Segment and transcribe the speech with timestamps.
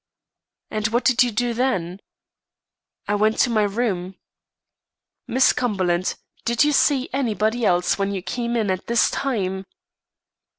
[0.71, 1.99] "And what did you do then?"
[3.07, 4.15] "I went to my room."
[5.27, 9.67] "Miss Cumberland, did you sec anybody else when you came in at this time?"